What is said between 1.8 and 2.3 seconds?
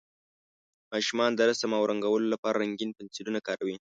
رنګولو